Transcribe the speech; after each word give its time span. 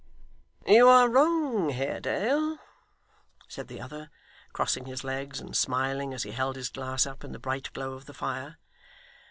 'You 0.65 0.87
are 0.87 1.07
wrong, 1.07 1.69
Haredale,' 1.69 2.57
said 3.47 3.67
the 3.67 3.79
other, 3.79 4.09
crossing 4.51 4.85
his 4.85 5.03
legs, 5.03 5.39
and 5.39 5.55
smiling 5.55 6.11
as 6.11 6.23
he 6.23 6.31
held 6.31 6.55
his 6.55 6.69
glass 6.69 7.05
up 7.05 7.23
in 7.23 7.33
the 7.33 7.37
bright 7.39 7.71
glow 7.73 7.93
of 7.93 8.07
the 8.07 8.13
fire. 8.15 8.57